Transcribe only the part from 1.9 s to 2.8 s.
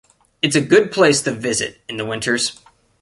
the winters.